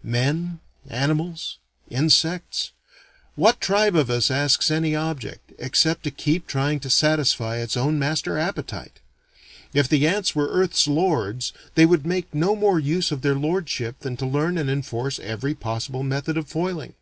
[0.00, 1.58] Men, animals,
[1.90, 2.70] insects
[3.34, 7.98] what tribe of us asks any object, except to keep trying to satisfy its own
[7.98, 9.00] master appetite?
[9.74, 13.98] If the ants were earth's lords they would make no more use of their lordship
[13.98, 16.94] than to learn and enforce every possible method of foiling.